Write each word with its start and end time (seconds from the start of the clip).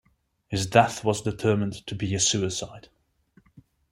His 0.47 0.65
death 0.65 1.03
was 1.03 1.21
determined 1.21 1.85
to 1.85 1.93
be 1.93 2.15
a 2.15 2.19
suicide. 2.19 2.89